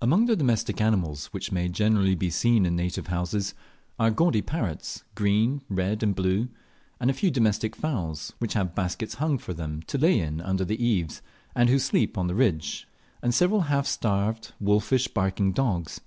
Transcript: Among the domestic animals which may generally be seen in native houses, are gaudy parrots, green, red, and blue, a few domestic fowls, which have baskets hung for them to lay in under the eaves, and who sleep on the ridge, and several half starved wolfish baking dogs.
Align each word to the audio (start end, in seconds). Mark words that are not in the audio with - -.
Among 0.00 0.24
the 0.24 0.34
domestic 0.34 0.80
animals 0.80 1.26
which 1.26 1.52
may 1.52 1.68
generally 1.68 2.14
be 2.14 2.30
seen 2.30 2.64
in 2.64 2.74
native 2.74 3.08
houses, 3.08 3.52
are 3.98 4.10
gaudy 4.10 4.40
parrots, 4.40 5.04
green, 5.14 5.60
red, 5.68 6.02
and 6.02 6.14
blue, 6.14 6.48
a 6.98 7.12
few 7.12 7.30
domestic 7.30 7.76
fowls, 7.76 8.32
which 8.38 8.54
have 8.54 8.74
baskets 8.74 9.16
hung 9.16 9.36
for 9.36 9.52
them 9.52 9.82
to 9.88 9.98
lay 9.98 10.18
in 10.18 10.40
under 10.40 10.64
the 10.64 10.82
eaves, 10.82 11.20
and 11.54 11.68
who 11.68 11.78
sleep 11.78 12.16
on 12.16 12.28
the 12.28 12.34
ridge, 12.34 12.88
and 13.20 13.34
several 13.34 13.60
half 13.68 13.86
starved 13.86 14.54
wolfish 14.58 15.08
baking 15.08 15.52
dogs. 15.52 16.00